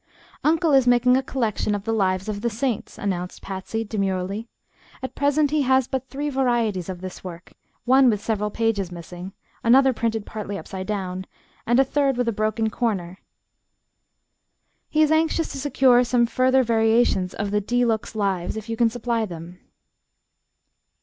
[0.43, 4.47] "Uncle is making a collection of the 'Lives of the Saints.'" announced Patsy, demurely.
[5.03, 7.53] "At present he has but three varieties of this work,
[7.85, 9.33] one with several pages missing,
[9.63, 11.27] another printed partly upside down,
[11.67, 13.19] and a third with a broken corner.
[14.89, 18.75] He is anxious to secure some further variations of the 'dee looks' Lives, if you
[18.75, 19.59] can supply them."